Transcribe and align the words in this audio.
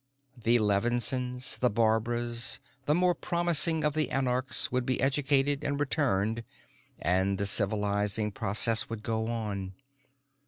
The 0.35 0.57
Levinsohns, 0.57 1.59
the 1.59 1.69
Barbaras, 1.69 2.57
the 2.87 2.95
more 2.95 3.13
promising 3.13 3.83
of 3.83 3.93
the 3.93 4.09
anarchs 4.09 4.71
would 4.71 4.83
be 4.83 4.99
educated 4.99 5.63
and 5.63 5.79
returned 5.79 6.43
and 6.97 7.37
the 7.37 7.45
civilizing 7.45 8.31
process 8.31 8.89
would 8.89 9.03
go 9.03 9.27
on. 9.27 9.73